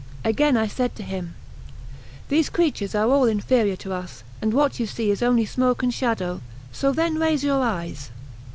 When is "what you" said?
4.51-4.87